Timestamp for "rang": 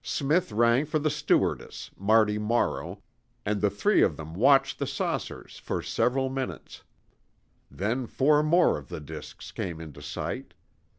0.50-0.86